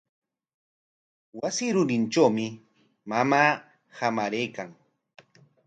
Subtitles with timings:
[1.39, 2.47] Wasi rurintrawmi
[3.09, 3.51] mamaa
[4.01, 4.69] hamaraykan.